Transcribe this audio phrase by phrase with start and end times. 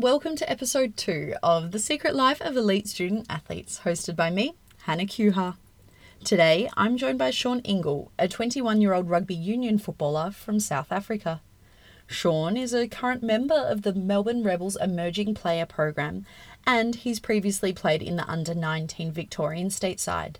[0.00, 4.54] welcome to episode two of The Secret Life of Elite Student Athletes, hosted by me,
[4.82, 5.56] Hannah Kuha.
[6.22, 10.92] Today, I'm joined by Shawn Ingle, a 21 year old rugby union footballer from South
[10.92, 11.40] Africa.
[12.06, 16.24] Shawn is a current member of the Melbourne Rebels Emerging Player Program,
[16.64, 20.36] and he's previously played in the under 19 Victorian stateside.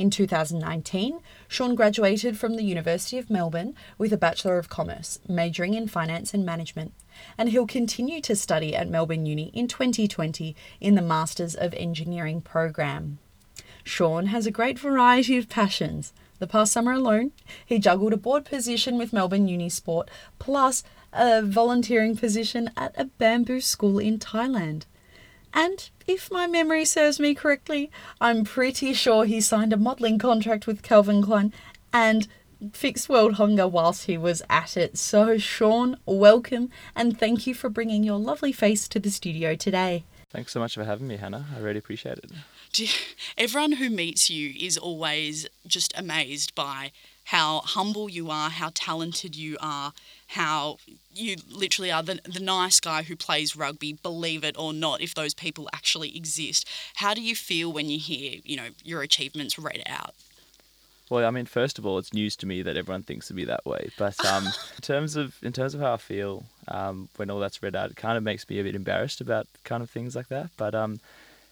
[0.00, 5.74] In 2019, Shawn graduated from the University of Melbourne with a Bachelor of Commerce, majoring
[5.74, 6.94] in Finance and Management,
[7.36, 12.40] and he'll continue to study at Melbourne Uni in 2020 in the Masters of Engineering
[12.40, 13.18] program.
[13.84, 16.14] Shawn has a great variety of passions.
[16.38, 17.32] The past summer alone,
[17.66, 23.04] he juggled a board position with Melbourne Uni Sport plus a volunteering position at a
[23.04, 24.84] bamboo school in Thailand.
[25.52, 27.90] And if my memory serves me correctly,
[28.20, 31.52] I'm pretty sure he signed a modelling contract with Calvin Klein
[31.92, 32.28] and
[32.72, 34.98] fixed world hunger whilst he was at it.
[34.98, 40.04] So, Shawn, welcome and thank you for bringing your lovely face to the studio today.
[40.30, 41.46] Thanks so much for having me, Hannah.
[41.56, 42.30] I really appreciate it.
[43.38, 46.92] Everyone who meets you is always just amazed by
[47.24, 49.92] how humble you are, how talented you are,
[50.30, 50.76] how
[51.12, 55.12] you literally are the, the nice guy who plays rugby, believe it or not, if
[55.12, 56.68] those people actually exist.
[56.94, 60.14] How do you feel when you hear, you know, your achievements read out?
[61.10, 63.44] Well, I mean, first of all, it's news to me that everyone thinks of me
[63.46, 63.90] that way.
[63.98, 67.60] But um, in terms of in terms of how I feel um, when all that's
[67.60, 70.28] read out, it kind of makes me a bit embarrassed about kind of things like
[70.28, 70.50] that.
[70.56, 71.00] But um,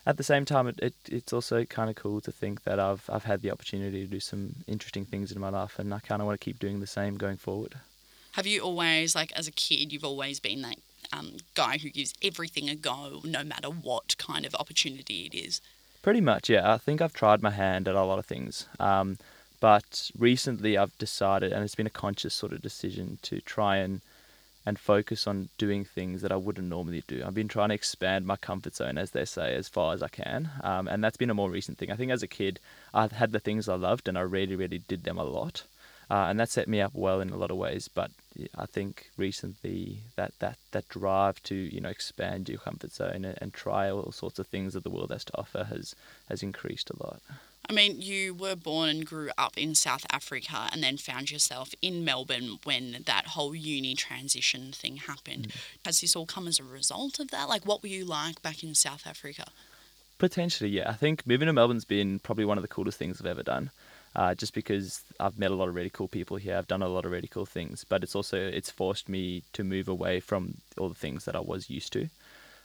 [0.07, 3.11] at the same time, it, it, it's also kind of cool to think that I've
[3.13, 6.23] I've had the opportunity to do some interesting things in my life, and I kind
[6.23, 7.75] of want to keep doing the same going forward.
[8.39, 10.77] Have you always, like as a kid, you've always been that
[11.13, 15.61] um, guy who gives everything a go, no matter what kind of opportunity it is?
[16.03, 16.73] Pretty much, yeah.
[16.73, 18.67] I think I've tried my hand at a lot of things.
[18.79, 19.19] Um,
[19.59, 24.03] but recently I've decided, and it's been a conscious sort of decision, to try and
[24.65, 27.25] and focus on doing things that I wouldn't normally do.
[27.27, 30.09] I've been trying to expand my comfort zone, as they say, as far as I
[30.09, 30.51] can.
[30.63, 31.91] Um, and that's been a more recent thing.
[31.91, 32.61] I think as a kid,
[32.95, 35.65] I had the things I loved and I really, really did them a lot.
[36.11, 37.89] Uh, and that set me up well in a lot of ways.
[37.89, 38.11] But
[38.57, 43.39] I think recently that, that, that drive to you know expand your comfort zone and,
[43.41, 45.95] and try all sorts of things that the world has to offer has
[46.29, 47.21] has increased a lot.
[47.71, 51.75] I mean, you were born and grew up in South Africa and then found yourself
[51.83, 55.49] in Melbourne when that whole uni transition thing happened.
[55.49, 55.57] Mm.
[55.85, 57.47] Has this all come as a result of that?
[57.49, 59.45] Like, what were you like back in South Africa?
[60.17, 60.89] Potentially, yeah.
[60.89, 63.71] I think moving to Melbourne's been probably one of the coolest things I've ever done.
[64.17, 66.89] Uh, just because I've met a lot of really cool people here, I've done a
[66.89, 67.85] lot of really cool things.
[67.89, 71.41] But it's also it's forced me to move away from all the things that I
[71.41, 72.09] was used to.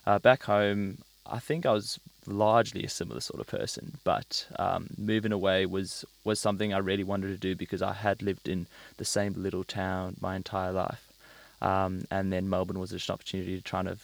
[0.05, 4.87] Uh, back home, I think I was largely a similar sort of person, but um,
[4.97, 8.67] moving away was was something I really wanted to do because I had lived in
[8.97, 11.11] the same little town my entire life,
[11.61, 13.97] um, and then Melbourne was just an opportunity to try to,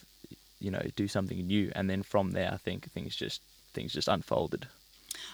[0.59, 3.41] you know, do something new, and then from there, I think things just
[3.73, 4.67] things just unfolded.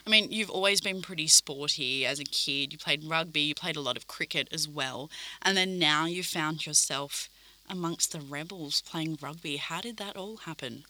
[0.06, 2.72] I mean, you've always been pretty sporty as a kid.
[2.72, 5.10] You played rugby, you played a lot of cricket as well,
[5.42, 7.28] and then now you found yourself
[7.68, 9.56] amongst the rebels playing rugby.
[9.56, 10.84] How did that all happen?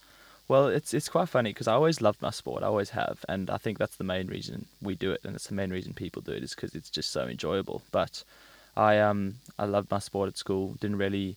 [0.49, 2.63] Well, it's it's quite funny because I always loved my sport.
[2.63, 5.49] I always have, and I think that's the main reason we do it, and it's
[5.49, 7.83] the main reason people do it is because it's just so enjoyable.
[7.91, 8.23] But
[8.77, 10.77] I um I loved my sport at school.
[10.81, 11.37] Didn't really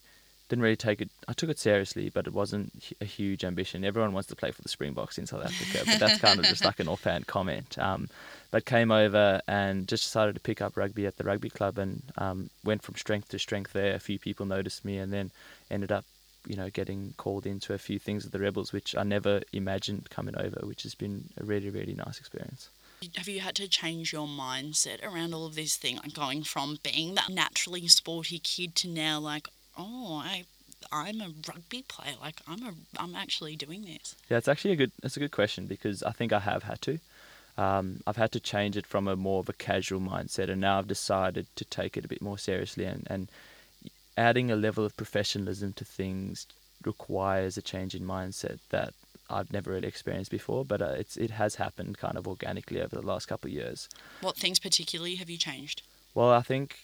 [0.49, 1.09] didn't really take it.
[1.27, 3.85] I took it seriously, but it wasn't a huge ambition.
[3.85, 6.65] Everyone wants to play for the Springboks in South Africa, but that's kind of just
[6.65, 7.77] like an offhand comment.
[7.77, 8.09] Um,
[8.51, 12.01] but came over and just decided to pick up rugby at the rugby club, and
[12.17, 13.95] um, went from strength to strength there.
[13.95, 15.31] A few people noticed me, and then
[15.69, 16.03] ended up
[16.47, 20.09] you know, getting called into a few things with the Rebels, which I never imagined
[20.09, 22.69] coming over, which has been a really, really nice experience.
[23.15, 26.79] Have you had to change your mindset around all of this thing, like going from
[26.83, 29.47] being that naturally sporty kid to now, like,
[29.79, 30.43] oh, I,
[30.91, 34.15] I'm a rugby player, like I'm a, I'm actually doing this.
[34.29, 36.81] Yeah, it's actually a good, it's a good question because I think I have had
[36.83, 36.99] to.
[37.57, 40.77] Um, I've had to change it from a more of a casual mindset, and now
[40.77, 43.29] I've decided to take it a bit more seriously and, and
[44.17, 46.45] adding a level of professionalism to things
[46.85, 48.93] requires a change in mindset that
[49.29, 52.95] I've never really experienced before, but uh, it's it has happened kind of organically over
[52.95, 53.87] the last couple of years.
[54.21, 55.83] What things particularly have you changed?
[56.15, 56.79] Well, I think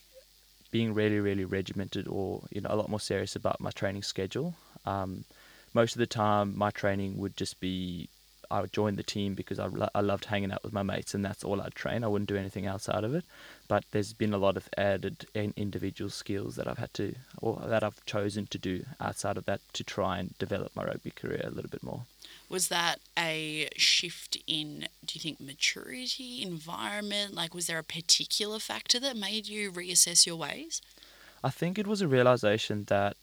[0.75, 4.53] being really, really regimented, or you know, a lot more serious about my training schedule.
[4.85, 5.23] Um,
[5.73, 8.09] most of the time, my training would just be
[8.49, 11.23] I would join the team because I, I loved hanging out with my mates, and
[11.23, 12.03] that's all I'd train.
[12.03, 13.25] I wouldn't do anything outside of it.
[13.67, 17.83] But there's been a lot of added individual skills that I've had to, or that
[17.83, 21.49] I've chosen to do outside of that to try and develop my rugby career a
[21.49, 22.01] little bit more.
[22.47, 27.33] Was that a shift in, do you think, maturity, environment?
[27.33, 30.81] Like, was there a particular factor that made you reassess your ways?
[31.43, 33.17] I think it was a realization that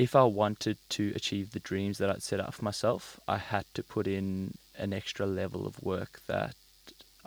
[0.00, 3.66] if I wanted to achieve the dreams that I'd set out for myself, I had
[3.74, 6.54] to put in an extra level of work that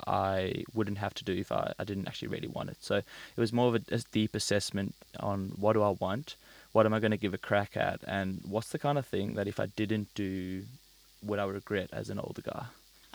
[0.07, 2.77] I wouldn't have to do if I, I didn't actually really want it.
[2.81, 3.05] So it
[3.37, 6.35] was more of a, a deep assessment on what do I want,
[6.71, 9.35] what am I going to give a crack at, and what's the kind of thing
[9.35, 10.63] that if I didn't do,
[11.21, 12.65] would I regret as an older guy?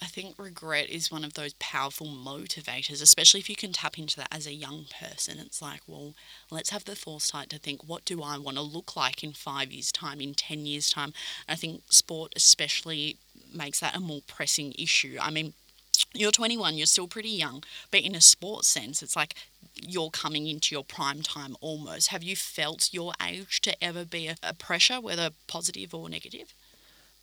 [0.01, 4.17] I think regret is one of those powerful motivators, especially if you can tap into
[4.17, 5.39] that as a young person.
[5.39, 6.15] It's like, well,
[6.51, 9.73] let's have the foresight to think, what do I want to look like in five
[9.73, 11.13] years' time, in 10 years' time?
[11.49, 13.17] And I think sport, especially,
[13.53, 15.17] makes that a more pressing issue.
[15.21, 15.55] I mean,
[16.15, 19.35] you're 21, you're still pretty young, but in a sports sense, it's like
[19.75, 22.09] you're coming into your prime time almost.
[22.09, 26.55] Have you felt your age to ever be a, a pressure, whether positive or negative?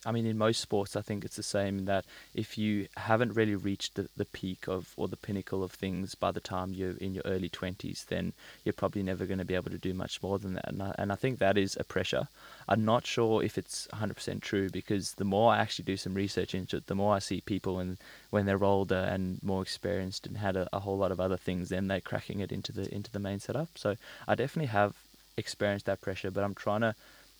[0.06, 2.04] I mean, in most sports, I think it's the same that
[2.34, 6.30] if you haven't really reached the, the peak of or the pinnacle of things by
[6.30, 8.32] the time you're in your early 20s, then
[8.64, 10.68] you're probably never going to be able to do much more than that.
[10.68, 12.28] And I, and I think that is a pressure.
[12.68, 16.54] I'm not sure if it's 100% true because the more I actually do some research
[16.54, 17.98] into it, the more I see people and
[18.30, 21.68] when they're older and more experienced and had a, a whole lot of other things,
[21.68, 23.70] then they're cracking it into the into the main setup.
[23.76, 23.96] So
[24.28, 24.94] I definitely have
[25.36, 26.94] experienced that pressure, but I'm trying to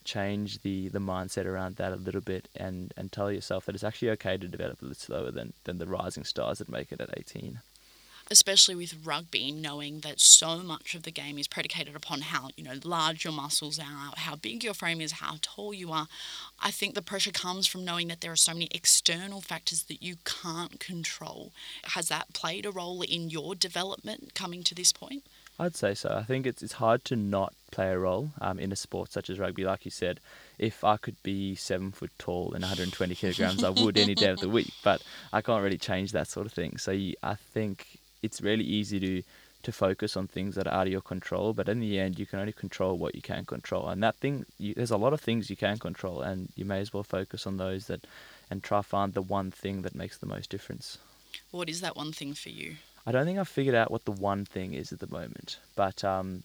[0.06, 3.84] change the the mindset around that a little bit and and tell yourself that it's
[3.84, 7.00] actually okay to develop a little slower than than the rising stars that make it
[7.00, 7.58] at 18
[8.30, 12.64] especially with rugby knowing that so much of the game is predicated upon how you
[12.64, 16.08] know large your muscles are how big your frame is how tall you are.
[16.60, 20.02] I think the pressure comes from knowing that there are so many external factors that
[20.02, 21.52] you can't control.
[21.84, 25.24] Has that played a role in your development coming to this point
[25.58, 26.10] I'd say so.
[26.10, 29.30] I think it's it's hard to not play a role um, in a sport such
[29.30, 29.64] as rugby.
[29.64, 30.20] Like you said,
[30.58, 34.40] if I could be seven foot tall and 120 kilograms, I would any day of
[34.40, 34.72] the week.
[34.84, 36.76] But I can't really change that sort of thing.
[36.76, 39.22] So you, I think it's really easy to
[39.62, 41.52] to focus on things that are out of your control.
[41.52, 43.88] But in the end, you can only control what you can control.
[43.88, 46.80] And that thing, you, there's a lot of things you can control, and you may
[46.80, 48.06] as well focus on those that,
[48.48, 50.98] and try find the one thing that makes the most difference.
[51.50, 52.76] What is that one thing for you?
[53.06, 56.02] I don't think I've figured out what the one thing is at the moment, but
[56.02, 56.42] um,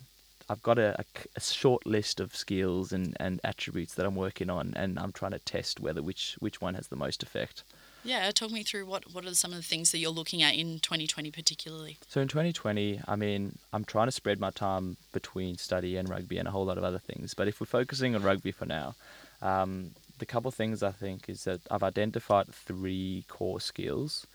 [0.48, 1.06] I've got a, a,
[1.36, 5.32] a, short list of skills and, and attributes that I'm working on, and I'm trying
[5.32, 7.64] to test whether which which one has the most effect.
[8.04, 10.56] Yeah, talk me through what what are some of the things that you're looking at
[10.56, 11.98] in 2020 particularly.
[12.08, 16.38] So in 2020, I mean, I'm trying to spread my time between study and rugby
[16.38, 17.34] and a whole lot of other things.
[17.34, 18.96] But if we're focusing on rugby for now,
[19.42, 24.28] um, the couple of things I think is that I've identified three core skills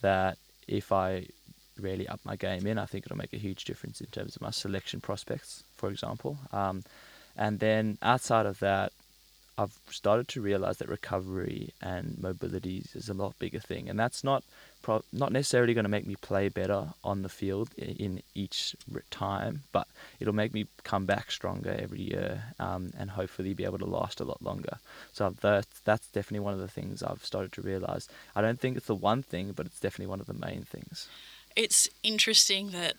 [0.00, 0.36] that
[0.68, 1.26] if I
[1.78, 4.42] really up my game in, I think it'll make a huge difference in terms of
[4.42, 6.38] my selection prospects, for example.
[6.52, 6.84] Um,
[7.36, 8.92] and then outside of that,
[9.58, 14.24] I've started to realize that recovery and mobility is a lot bigger thing, and that's
[14.24, 14.42] not
[14.80, 18.74] pro- not necessarily going to make me play better on the field in each
[19.10, 19.86] time, but
[20.20, 24.20] it'll make me come back stronger every year um, and hopefully be able to last
[24.20, 24.78] a lot longer.
[25.12, 28.08] So that's that's definitely one of the things I've started to realize.
[28.34, 31.08] I don't think it's the one thing, but it's definitely one of the main things
[31.56, 32.94] it's interesting that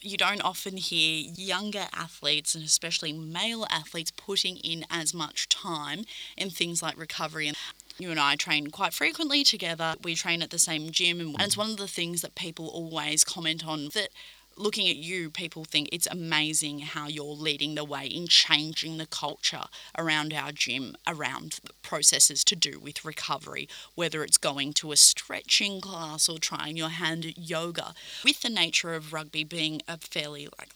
[0.00, 6.04] you don't often hear younger athletes and especially male athletes putting in as much time
[6.36, 7.56] in things like recovery and
[7.98, 9.96] you and I train quite frequently together.
[10.04, 13.24] We train at the same gym, and it's one of the things that people always
[13.24, 14.10] comment on that
[14.58, 19.06] looking at you, people think it's amazing how you're leading the way in changing the
[19.06, 19.64] culture
[19.96, 25.80] around our gym, around processes to do with recovery, whether it's going to a stretching
[25.80, 27.94] class or trying your hand at yoga.
[28.24, 30.72] With the nature of rugby being a fairly like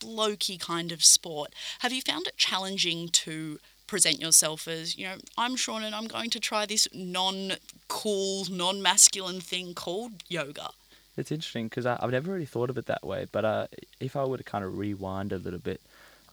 [0.00, 5.16] blokey kind of sport, have you found it challenging to present yourself as, you know,
[5.38, 7.52] I'm Shawn and I'm going to try this non
[7.88, 10.70] cool, non masculine thing called yoga?
[11.16, 13.26] It's interesting because I've never really thought of it that way.
[13.30, 13.66] But uh,
[14.00, 15.80] if I were to kind of rewind a little bit,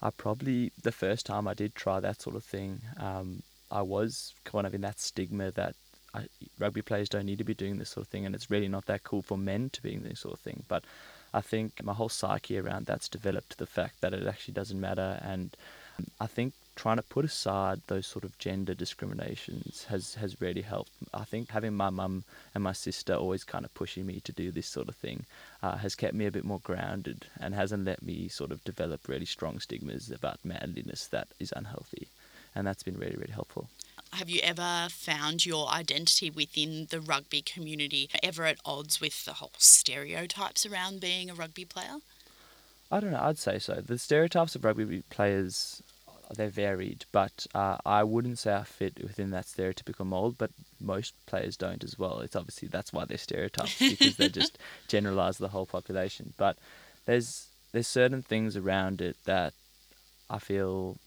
[0.02, 4.34] I probably the first time I did try that sort of thing, um, I was
[4.44, 5.76] kind of in that stigma that
[6.14, 6.28] I,
[6.60, 8.86] rugby players don't need to be doing this sort of thing, and it's really not
[8.88, 10.64] that cool for men to be doing this sort of thing.
[10.68, 10.84] But
[11.34, 14.80] I think my whole psyche around that's developed to the fact that it actually doesn't
[14.80, 15.56] matter, and
[16.20, 20.92] I think trying to put aside those sort of gender discriminations has has really helped.
[21.14, 24.52] I think having my mum and my sister always kind of pushing me to do
[24.52, 25.26] this sort of thing
[25.62, 29.08] uh, has kept me a bit more grounded and hasn't let me sort of develop
[29.08, 32.08] really strong stigmas about manliness that is unhealthy,
[32.56, 33.68] and that's been really really helpful.
[34.14, 39.34] Have you ever found your identity within the rugby community ever at odds with the
[39.34, 41.98] whole stereotypes around being a rugby player?
[42.92, 43.22] I don't know.
[43.22, 43.82] I'd say so.
[43.82, 45.82] The stereotypes of rugby players
[46.34, 50.36] they're varied, but uh, I wouldn't say I fit within that stereotypical mold.
[50.38, 52.20] But most players don't as well.
[52.20, 56.34] It's obviously that's why they're stereotypes because they just generalize the whole population.
[56.38, 56.58] But
[57.06, 59.54] there's there's certain things around it that
[60.30, 60.98] I feel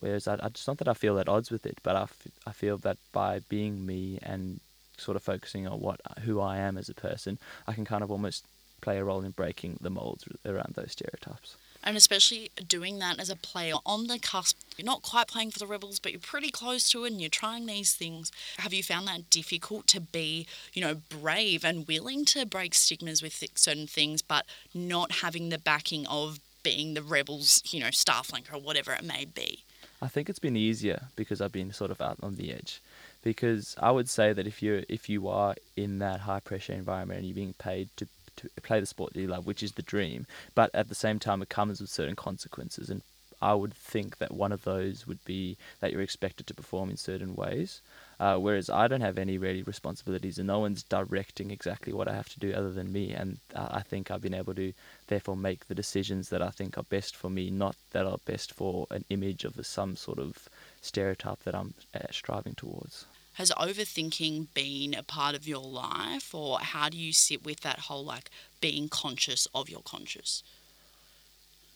[0.00, 2.26] Whereas I, I, it's not that I feel at odds with it, but I, f-
[2.46, 4.60] I feel that by being me and
[4.98, 8.10] sort of focusing on what who I am as a person, I can kind of
[8.10, 8.44] almost
[8.80, 11.56] play a role in breaking the molds around those stereotypes.
[11.86, 14.58] And especially doing that as a player on the cusp.
[14.76, 17.30] You're not quite playing for the Rebels, but you're pretty close to it and you're
[17.30, 18.32] trying these things.
[18.56, 23.22] Have you found that difficult to be, you know, brave and willing to break stigmas
[23.22, 28.32] with certain things, but not having the backing of being the Rebels, you know, staff
[28.52, 29.60] or whatever it may be?
[30.00, 32.80] I think it's been easier because I've been sort of out on the edge.
[33.22, 37.20] Because I would say that if you if you are in that high pressure environment
[37.20, 39.82] and you're being paid to to play the sport that you love, which is the
[39.82, 40.26] dream.
[40.54, 42.90] But at the same time, it comes with certain consequences.
[42.90, 43.02] And
[43.40, 46.96] I would think that one of those would be that you're expected to perform in
[46.96, 47.80] certain ways.
[48.18, 52.14] Uh, whereas I don't have any really responsibilities and no one's directing exactly what I
[52.14, 53.12] have to do other than me.
[53.12, 54.72] And uh, I think I've been able to
[55.08, 58.52] therefore make the decisions that I think are best for me, not that are best
[58.52, 60.48] for an image of some sort of
[60.80, 66.58] stereotype that I'm uh, striving towards has overthinking been a part of your life or
[66.60, 70.42] how do you sit with that whole like being conscious of your conscious?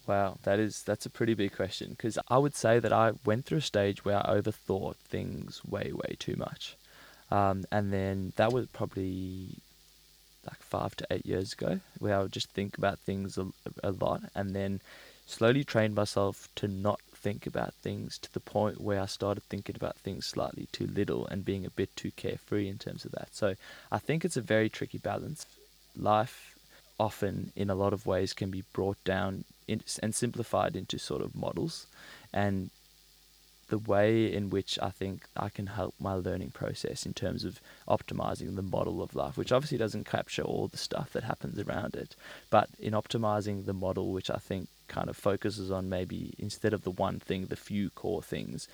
[0.06, 3.44] Wow that is that's a pretty big question because i would say that i went
[3.44, 6.76] through a stage where i overthought things way way too much.
[7.30, 9.58] Um, and then that was probably
[10.46, 13.46] like five to eight years ago where i would just think about things a,
[13.82, 14.80] a lot and then
[15.26, 19.76] slowly trained myself to not think about things to the point where I started thinking
[19.76, 23.28] about things slightly too little and being a bit too carefree in terms of that.
[23.32, 23.54] So
[23.92, 25.44] I think it's a very tricky balance.
[25.94, 26.56] Life
[26.98, 31.20] often, in a lot of ways, can be brought down in, and simplified into sort
[31.20, 31.86] of models.
[32.32, 32.70] And
[33.68, 37.60] the way in which I think I can help my learning process in terms of
[37.86, 41.94] optimizing the model of life, which obviously doesn't capture all the stuff that happens around
[41.94, 42.16] it,
[42.48, 46.82] but in optimizing the model, which I think kind of focuses on maybe instead of
[46.82, 48.68] the one thing, the few core things.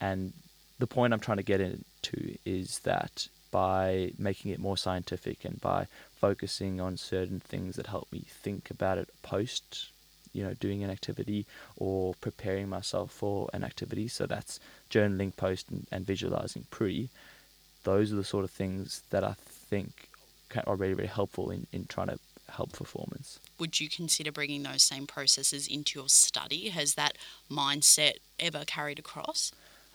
[0.00, 0.32] And
[0.78, 5.60] the point I'm trying to get into is that by making it more scientific and
[5.60, 9.90] by focusing on certain things that help me think about it post
[10.32, 11.46] you know doing an activity
[11.76, 14.58] or preparing myself for an activity so that's
[14.90, 17.10] journaling post and, and visualizing pre
[17.84, 20.08] those are the sort of things that i think
[20.66, 22.18] are really really helpful in, in trying to
[22.52, 23.40] help performance.
[23.58, 26.68] Would you consider bringing those same processes into your study?
[26.70, 27.16] Has that
[27.50, 29.52] mindset ever carried across?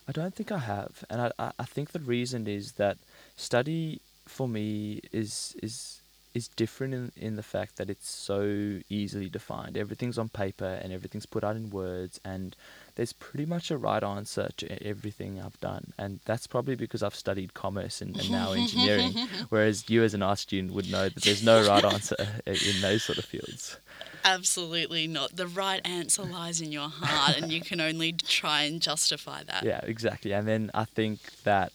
[0.10, 2.98] I don't think i have and i, I think the reason is that
[3.36, 6.02] study for me is is
[6.38, 9.76] is different in, in the fact that it's so easily defined.
[9.76, 12.56] Everything's on paper and everything's put out in words, and
[12.98, 15.94] there's pretty much a right answer to everything I've done.
[16.00, 19.13] And that's probably because I've studied commerce and, and now engineering,
[19.50, 22.16] whereas you as an art student would know that there's no right answer
[22.48, 23.77] in those sort of fields.
[24.25, 25.36] Absolutely not.
[25.36, 29.63] The right answer lies in your heart, and you can only try and justify that.
[29.63, 30.34] Yeah, exactly.
[30.34, 31.72] And then I think that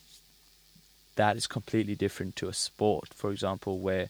[1.15, 4.09] that is completely different to a sport, for example, where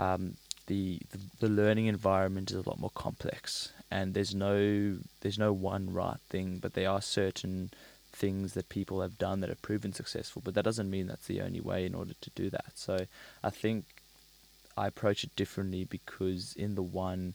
[0.00, 0.34] um,
[0.66, 5.52] the, the, the learning environment is a lot more complex, and there's no there's no
[5.52, 7.70] one right thing, but there are certain
[8.12, 10.42] things that people have done that have proven successful.
[10.44, 12.72] But that doesn't mean that's the only way in order to do that.
[12.74, 13.06] So
[13.42, 13.84] I think
[14.76, 17.34] I approach it differently because in the one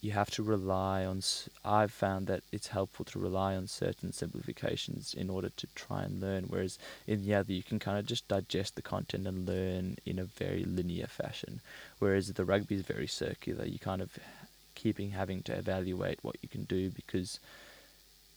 [0.00, 1.22] you have to rely on.
[1.64, 6.20] I've found that it's helpful to rely on certain simplifications in order to try and
[6.20, 6.44] learn.
[6.44, 10.18] Whereas in the other, you can kind of just digest the content and learn in
[10.18, 11.60] a very linear fashion.
[11.98, 13.64] Whereas the rugby is very circular.
[13.64, 14.18] You kind of
[14.82, 17.40] keeping having to evaluate what you can do because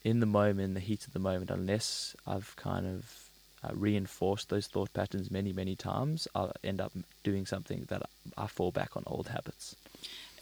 [0.04, 3.28] in the moment, in the heat of the moment, unless I've kind of
[3.64, 8.02] uh, reinforced those thought patterns many, many times, I'll end up doing something that
[8.36, 9.76] I fall back on old habits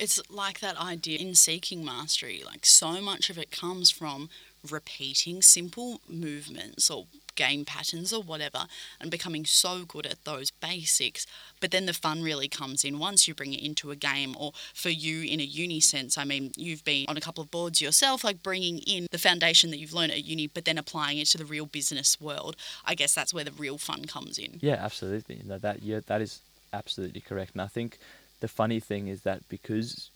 [0.01, 2.43] it's like that idea in seeking mastery.
[2.45, 4.31] Like so much of it comes from
[4.69, 8.67] repeating simple movements or game patterns or whatever
[9.01, 11.27] and becoming so good at those basics.
[11.61, 14.53] But then the fun really comes in once you bring it into a game, or
[14.75, 16.17] for you in a uni sense.
[16.17, 19.71] I mean, you've been on a couple of boards yourself, like bringing in the foundation
[19.71, 22.57] that you've learned at uni, but then applying it to the real business world.
[22.85, 24.59] I guess that's where the real fun comes in.
[24.61, 25.41] Yeah, absolutely.
[25.45, 26.41] No, that yeah, that is
[26.73, 27.53] absolutely correct.
[27.53, 27.99] And I think
[28.41, 30.11] the funny thing is that because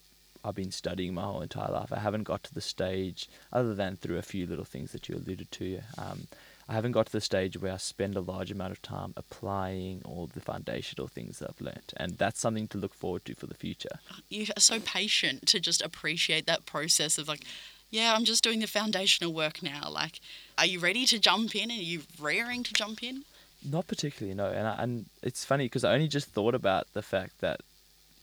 [0.44, 3.97] I've been studying my whole entire life, I haven't got to the stage, other than
[3.97, 5.80] through a few little things that you alluded to.
[5.97, 6.26] Um,
[6.68, 10.02] I haven't got to the stage where I spend a large amount of time applying
[10.04, 11.92] all the foundational things that I've learnt.
[11.97, 13.99] And that's something to look forward to for the future.
[14.30, 17.44] You are so patient to just appreciate that process of like,
[17.90, 19.90] yeah, I'm just doing the foundational work now.
[19.90, 20.21] Like,
[20.56, 21.71] are you ready to jump in?
[21.71, 23.25] Are you raring to jump in?
[23.64, 24.47] Not particularly, no.
[24.47, 27.61] And I, and it's funny because I only just thought about the fact that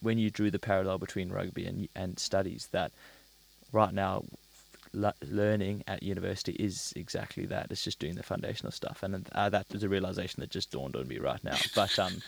[0.01, 2.91] when you drew the parallel between rugby and and studies that
[3.71, 4.23] right now
[4.93, 7.67] learning at university is exactly that.
[7.69, 10.95] It's just doing the foundational stuff, and uh, that is a realization that just dawned
[10.95, 11.57] on me right now.
[11.75, 12.21] But um,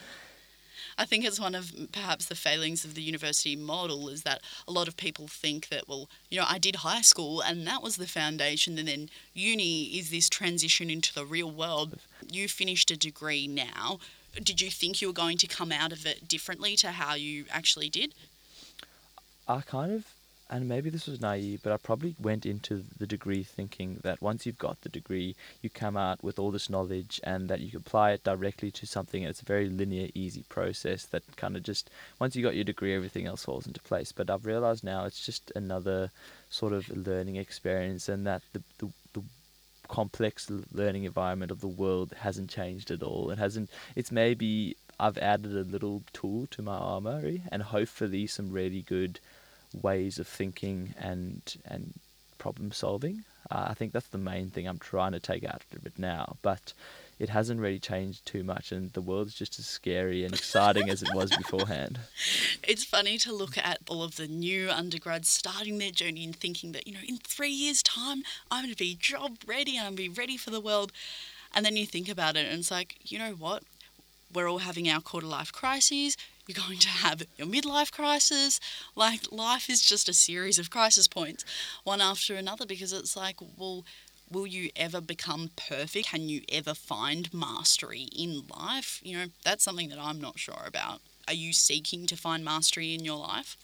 [0.98, 4.72] I think it's one of perhaps the failings of the university model is that a
[4.72, 7.98] lot of people think that, well, you know, I did high school and that was
[7.98, 12.00] the foundation, and then uni is this transition into the real world.
[12.30, 14.00] You finished a degree now.
[14.42, 17.46] Did you think you were going to come out of it differently to how you
[17.52, 18.14] actually did?
[19.48, 20.06] I kind of
[20.50, 24.46] and maybe this was naive, but I probably went into the degree thinking that once
[24.46, 27.80] you've got the degree, you come out with all this knowledge and that you can
[27.80, 29.24] apply it directly to something.
[29.24, 32.96] It's a very linear, easy process that kind of just, once you got your degree,
[32.96, 34.12] everything else falls into place.
[34.12, 36.12] But I've realized now it's just another
[36.50, 39.24] sort of learning experience and that the, the, the
[39.88, 43.32] complex learning environment of the world hasn't changed at all.
[43.32, 48.52] It hasn't, it's maybe I've added a little tool to my armory and hopefully some
[48.52, 49.20] really good
[49.82, 51.94] ways of thinking and and
[52.38, 53.24] problem solving.
[53.50, 56.38] Uh, I think that's the main thing I'm trying to take out of it now.
[56.42, 56.74] But
[57.20, 61.04] it hasn't really changed too much, and the world's just as scary and exciting as
[61.04, 62.00] it was beforehand.
[62.64, 66.72] It's funny to look at all of the new undergrads starting their journey and thinking
[66.74, 69.96] that, you know, in three years' time, I'm going to be job ready and I'm
[69.96, 70.92] going to be ready for the world.
[71.56, 73.64] And then you think about it, and it's like, you know what?
[74.34, 78.60] We're all having our quarter life crises you're going to have your midlife crisis.
[78.96, 81.46] Like, life is just a series of crisis points,
[81.84, 83.86] one after another, because it's like, well,
[84.30, 86.10] will you ever become perfect?
[86.10, 89.00] Can you ever find mastery in life?
[89.04, 91.02] You know, that's something that I'm not sure about.
[91.28, 93.56] Are you seeking to find mastery in your life?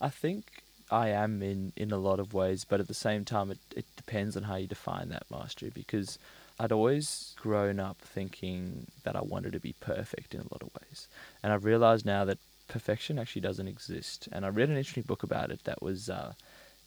[0.00, 0.44] I think
[0.90, 3.86] I am in, in a lot of ways, but at the same time, it, it
[3.96, 6.18] depends on how you define that mastery because
[6.58, 10.70] I'd always grown up thinking that I wanted to be perfect in a lot of
[10.80, 11.08] ways.
[11.42, 14.28] And I've realized now that perfection actually doesn't exist.
[14.30, 16.32] And I read an interesting book about it that was uh,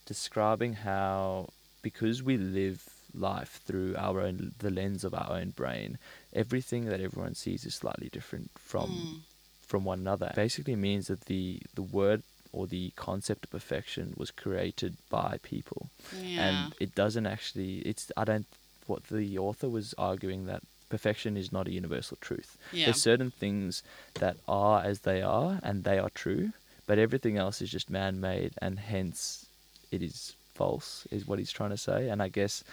[0.06, 1.50] describing how,
[1.82, 2.84] because we live
[3.14, 5.98] life through our own the lens of our own brain,
[6.34, 9.20] everything that everyone sees is slightly different from mm.
[9.66, 10.32] from one another.
[10.36, 15.90] Basically means that the the word or the concept of perfection was created by people.
[16.22, 16.42] Yeah.
[16.42, 18.48] And it doesn't actually it's I don't
[18.88, 22.58] what the author was arguing that perfection is not a universal truth.
[22.72, 22.86] Yeah.
[22.86, 23.84] There's certain things
[24.16, 26.52] that are as they are and they are true,
[26.86, 29.46] but everything else is just man made and hence
[29.92, 32.10] it is false, is what he's trying to say.
[32.10, 32.64] And I guess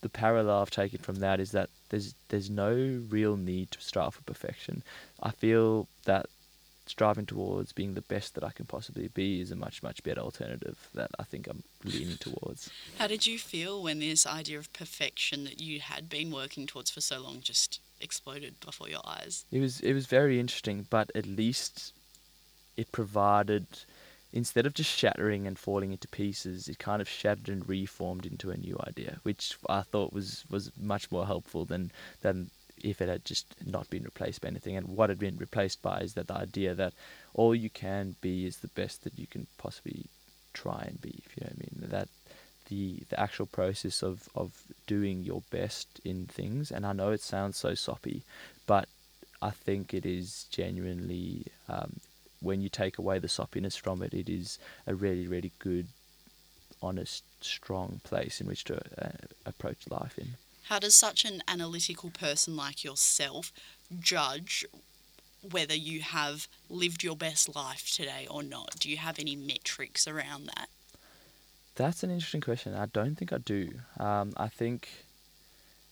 [0.00, 2.72] the parallel I've taken from that is that there's there's no
[3.08, 4.82] real need to strive for perfection.
[5.22, 6.26] I feel that
[6.90, 10.20] striving towards being the best that I can possibly be is a much, much better
[10.20, 12.70] alternative that I think I'm leaning towards.
[12.98, 16.90] How did you feel when this idea of perfection that you had been working towards
[16.90, 19.44] for so long just exploded before your eyes?
[19.50, 21.92] It was it was very interesting, but at least
[22.76, 23.66] it provided
[24.32, 28.50] instead of just shattering and falling into pieces, it kind of shattered and reformed into
[28.50, 32.50] a new idea, which I thought was, was much more helpful than than
[32.82, 34.76] if it had just not been replaced by anything.
[34.76, 36.92] And what had been replaced by is that the idea that
[37.34, 40.06] all you can be is the best that you can possibly
[40.52, 41.90] try and be, if you know what I mean.
[41.90, 42.08] That
[42.68, 44.52] the the actual process of, of
[44.86, 48.22] doing your best in things, and I know it sounds so soppy,
[48.66, 48.88] but
[49.40, 52.00] I think it is genuinely um,
[52.40, 55.86] when you take away the soppiness from it, it is a really, really good,
[56.82, 59.10] honest, strong place in which to uh,
[59.46, 60.34] approach life in.
[60.68, 63.54] How does such an analytical person like yourself
[64.00, 64.66] judge
[65.40, 68.78] whether you have lived your best life today or not?
[68.78, 70.68] Do you have any metrics around that?
[71.74, 72.74] That's an interesting question.
[72.74, 73.80] I don't think I do.
[73.98, 74.90] Um, I think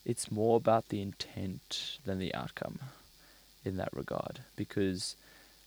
[0.05, 2.77] it's more about the intent than the outcome
[3.65, 5.15] in that regard because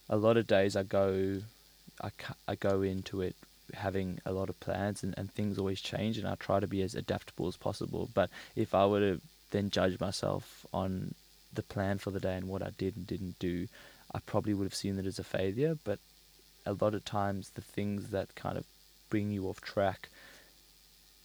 [0.09, 1.43] a lot of days I go
[2.01, 2.11] I,
[2.47, 3.35] I go into it
[3.75, 6.83] having a lot of plans and, and things always change and I try to be
[6.83, 8.11] as adaptable as possible.
[8.15, 11.15] But if I were to then judge myself on
[11.53, 13.67] the plan for the day and what I did and didn't do,
[14.15, 15.77] I probably would have seen it as a failure.
[15.85, 15.99] But
[16.67, 18.65] a lot of times the things that kind of
[19.09, 20.09] bring you off track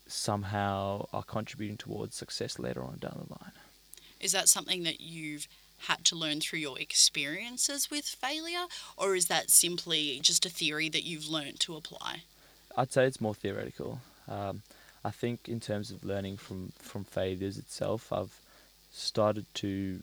[0.07, 3.51] somehow are contributing towards success later on down the line.
[4.19, 5.47] Is that something that you've
[5.79, 8.65] had to learn through your experiences with failure,
[8.97, 12.23] or is that simply just a theory that you've learned to apply?
[12.77, 13.99] I'd say it's more theoretical.
[14.27, 14.61] Um,
[15.03, 18.39] I think in terms of learning from from failures itself, I've
[18.91, 20.01] started to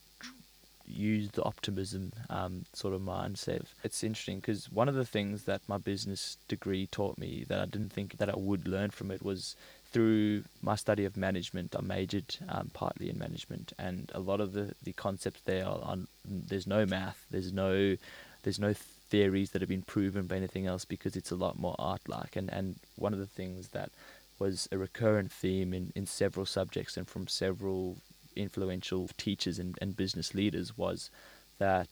[0.87, 3.65] use the optimism um, sort of mindset.
[3.83, 7.65] It's interesting because one of the things that my business degree taught me that I
[7.65, 9.57] didn't think that I would learn from it was
[9.93, 11.77] through my study of management.
[11.77, 15.81] I majored um, partly in management, and a lot of the, the concepts there are
[15.83, 16.09] on.
[16.25, 17.27] There's no math.
[17.31, 17.97] There's no
[18.43, 18.75] there's no
[19.13, 22.35] theories that have been proven by anything else because it's a lot more art like.
[22.35, 23.91] And, and one of the things that
[24.39, 27.99] was a recurrent theme in, in several subjects and from several
[28.35, 31.11] influential teachers and, and business leaders was
[31.59, 31.89] that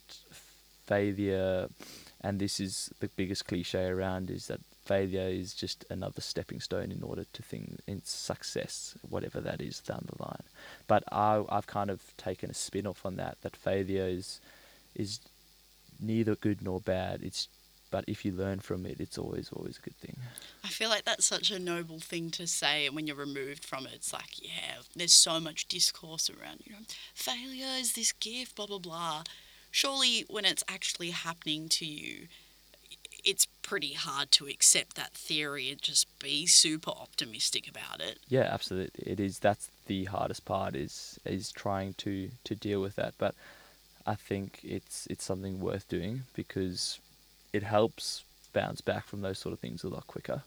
[0.86, 1.68] failure,
[2.22, 6.90] and this is the biggest cliche around, is that failure is just another stepping stone
[6.90, 10.46] in order to thing in success, whatever that is down the line.
[10.88, 13.36] But I, I've kind of taken a spin off on that.
[13.42, 14.40] That failure is
[14.96, 15.20] is
[16.00, 17.20] neither good nor bad.
[17.22, 17.48] It's
[17.90, 20.16] but if you learn from it, it's always always a good thing.
[20.62, 23.86] I feel like that's such a noble thing to say and when you're removed from
[23.86, 23.92] it.
[23.94, 26.78] It's like, yeah, there's so much discourse around, you know,
[27.14, 29.24] failure is this gift, blah blah blah.
[29.70, 32.26] Surely when it's actually happening to you,
[33.24, 38.18] it's pretty hard to accept that theory and just be super optimistic about it.
[38.28, 39.10] Yeah, absolutely.
[39.12, 43.14] It is that's the hardest part is is trying to to deal with that.
[43.18, 43.34] But
[44.10, 46.98] I think it's it's something worth doing because
[47.52, 50.42] it helps bounce back from those sort of things a lot quicker.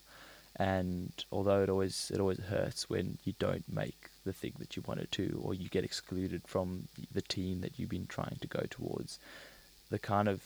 [0.58, 4.84] And although it always it always hurts when you don't make the thing that you
[4.86, 8.64] wanted to, or you get excluded from the team that you've been trying to go
[8.70, 9.18] towards,
[9.90, 10.42] the kind of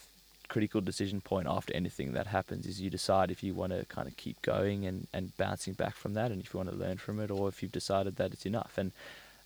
[0.47, 4.07] critical decision point after anything that happens is you decide if you want to kind
[4.07, 6.97] of keep going and, and bouncing back from that and if you want to learn
[6.97, 8.77] from it or if you've decided that it's enough.
[8.77, 8.91] And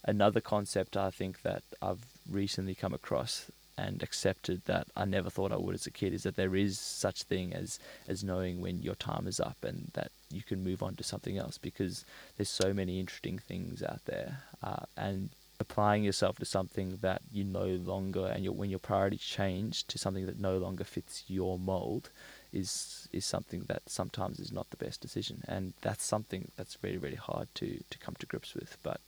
[0.03, 5.51] another concept I think that I've recently come across and accepted that I never thought
[5.51, 8.81] I would as a kid is that there is such thing as as knowing when
[8.81, 12.05] your time is up and that you can move on to something else because
[12.37, 15.29] there's so many interesting things out there uh, and
[15.61, 19.97] applying yourself to something that you no longer and your, when your priorities change to
[19.97, 22.09] something that no longer fits your mold
[22.51, 25.43] is is something that sometimes is not the best decision.
[25.47, 28.99] And that's something that's really really hard to to come to grips with but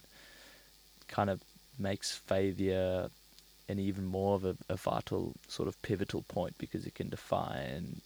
[1.07, 1.41] kind of
[1.79, 3.09] makes failure
[3.69, 8.01] and even more of a, a vital sort of pivotal point because it can define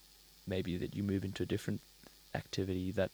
[0.46, 1.82] maybe that you move into a different
[2.36, 3.12] activity that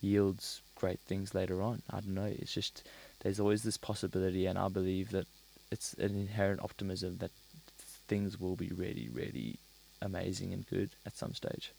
[0.00, 1.82] yields great things later on.
[1.90, 2.24] I don't know.
[2.24, 2.86] It's just
[3.22, 5.26] there's always this possibility, and I believe that
[5.70, 7.30] it's an inherent optimism that
[8.08, 9.58] things will be really, really
[10.02, 11.72] amazing and good at some stage.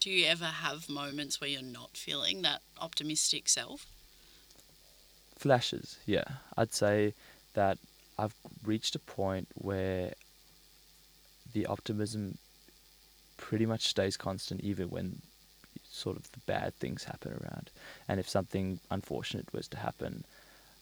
[0.00, 3.86] Do you ever have moments where you're not feeling that optimistic self?
[5.36, 6.24] Flashes, yeah.
[6.56, 7.14] I'd say
[7.54, 7.78] that
[8.18, 10.12] I've reached a point where
[11.52, 12.38] the optimism
[13.36, 15.22] pretty much stays constant even when
[15.90, 17.70] sort of the bad things happen around.
[18.08, 20.24] And if something unfortunate was to happen,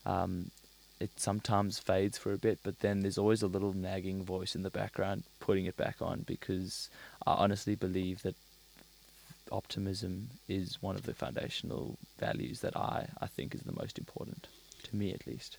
[0.04, 0.50] um,
[0.98, 4.62] it sometimes fades for a bit, but then there's always a little nagging voice in
[4.62, 6.88] the background putting it back on because
[7.26, 8.34] I honestly believe that
[9.52, 14.48] optimism is one of the foundational values that I, I think is the most important,
[14.84, 15.58] to me at least.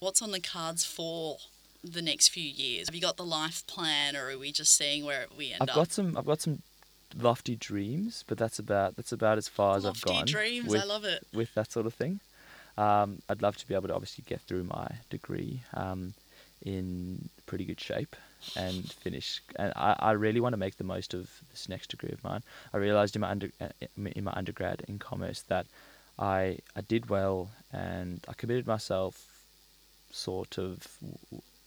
[0.00, 1.36] What's on the cards for
[1.84, 2.88] the next few years?
[2.88, 5.68] Have you got the life plan, or are we just seeing where we end I've
[5.68, 5.74] up?
[5.74, 6.16] got some.
[6.16, 6.62] I've got some
[7.14, 10.24] lofty dreams, but that's about that's about as far as Lofty I've gone.
[10.24, 11.26] dreams, with, I love it.
[11.34, 12.20] With that sort of thing,
[12.78, 16.14] um, I'd love to be able to obviously get through my degree um,
[16.62, 18.16] in pretty good shape
[18.56, 19.42] and finish.
[19.56, 22.42] And I, I really want to make the most of this next degree of mine.
[22.72, 25.66] I realised in my under uh, in my undergrad in commerce that
[26.18, 29.26] I I did well and I committed myself
[30.10, 30.86] sort of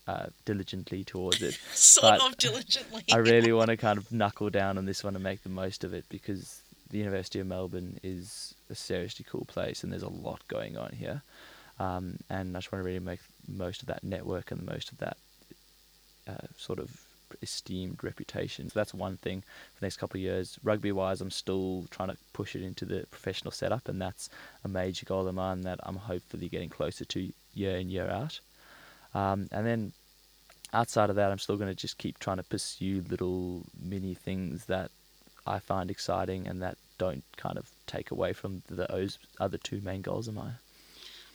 [0.06, 1.54] uh, diligently towards it.
[1.72, 3.04] sort but of diligently.
[3.12, 5.84] I really want to kind of knuckle down on this one and make the most
[5.84, 10.08] of it because the University of Melbourne is a seriously cool place and there's a
[10.08, 11.22] lot going on here.
[11.80, 14.98] Um, and I just want to really make most of that network and most of
[14.98, 15.16] that
[16.28, 17.03] uh, sort of
[17.42, 18.68] esteemed reputation.
[18.68, 20.58] So that's one thing for the next couple of years.
[20.62, 24.30] Rugby wise, I'm still trying to push it into the professional setup, and that's
[24.64, 28.40] a major goal of mine that I'm hopefully getting closer to year in, year out.
[29.14, 29.92] Um, and then
[30.72, 34.66] outside of that, I'm still going to just keep trying to pursue little mini things
[34.66, 34.90] that
[35.46, 40.02] I find exciting and that don't kind of take away from those other two main
[40.02, 40.54] goals of mine.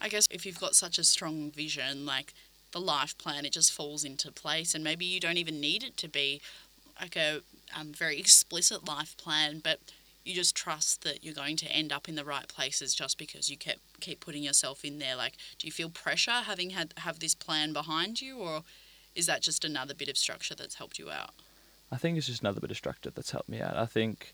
[0.01, 2.33] I guess if you've got such a strong vision, like
[2.71, 5.97] the life plan, it just falls into place, and maybe you don't even need it
[5.97, 6.41] to be
[6.99, 7.41] like a
[7.77, 9.79] um, very explicit life plan, but
[10.25, 13.49] you just trust that you're going to end up in the right places just because
[13.49, 15.15] you kept keep putting yourself in there.
[15.15, 18.63] Like, do you feel pressure having had have this plan behind you, or
[19.15, 21.31] is that just another bit of structure that's helped you out?
[21.91, 23.75] I think it's just another bit of structure that's helped me out.
[23.75, 24.33] I think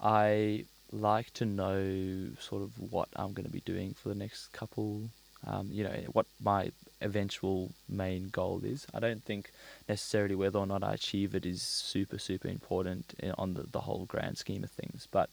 [0.00, 4.52] I like to know sort of what I'm going to be doing for the next
[4.52, 5.10] couple,
[5.48, 8.86] um, you know, what my eventual main goal is.
[8.92, 9.50] I don't think
[9.88, 14.04] necessarily whether or not I achieve it is super, super important on the, the whole
[14.04, 15.08] grand scheme of things.
[15.10, 15.30] But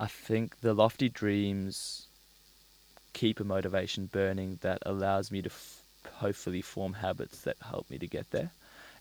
[0.00, 2.06] I think the lofty dreams
[3.12, 5.82] keep a motivation burning that allows me to f-
[6.14, 8.50] hopefully form habits that help me to get there.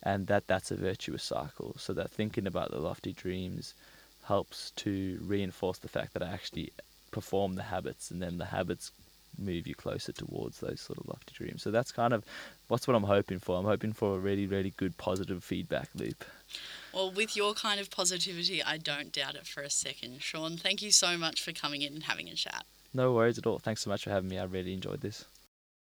[0.04, 1.76] And that that's a virtuous cycle.
[1.78, 3.74] So that thinking about the lofty dreams
[4.24, 6.72] helps to reinforce the fact that I actually
[7.12, 8.92] perform the habits, and then the habits
[9.38, 11.62] move you closer towards those sort of lofty dreams.
[11.64, 12.24] So that's kind of
[12.68, 13.58] what's what I'm hoping for.
[13.58, 16.24] I'm hoping for a really, really good positive feedback loop.
[16.94, 20.22] Well, with your kind of positivity, I don't doubt it for a second.
[20.22, 22.66] Shawn, thank you so much for coming in and having a chat.
[22.94, 23.60] No worries at all.
[23.60, 24.38] Thanks so much for having me.
[24.38, 25.26] I really enjoyed this.